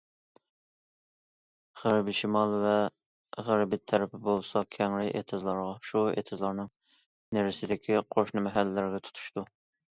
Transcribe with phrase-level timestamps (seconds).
[1.81, 2.71] غەربى شىمال ۋە
[3.49, 6.75] غەرب تەرىپى بولسا كەڭرى ئېتىزلارغا، شۇ ئېتىزلارنىڭ
[7.39, 9.49] نېرىسىدىكى قوشنا مەھەللىلەرگە تۇتىشىدۇ.